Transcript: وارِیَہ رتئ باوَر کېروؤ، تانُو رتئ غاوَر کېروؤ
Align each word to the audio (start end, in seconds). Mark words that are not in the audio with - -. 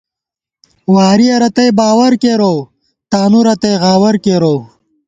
وارِیَہ 0.95 1.35
رتئ 1.41 1.69
باوَر 1.77 2.13
کېروؤ، 2.21 2.59
تانُو 3.11 3.39
رتئ 3.47 3.73
غاوَر 3.81 4.15
کېروؤ 4.23 4.59